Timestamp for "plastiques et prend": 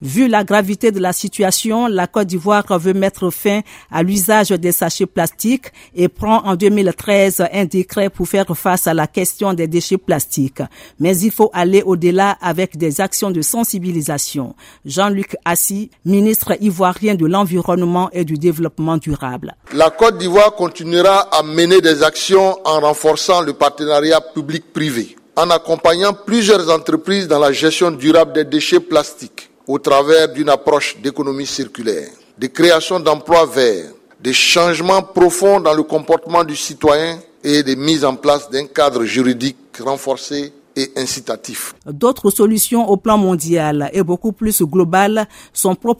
5.06-6.44